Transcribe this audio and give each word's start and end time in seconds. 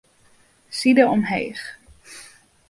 Side 0.77 1.03
omheech. 1.11 1.61